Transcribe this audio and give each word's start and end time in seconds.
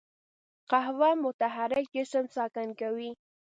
قوه 0.71 1.09
متحرک 1.23 1.85
جسم 1.95 2.25
ساکن 2.35 2.69
کوي. 2.81 3.11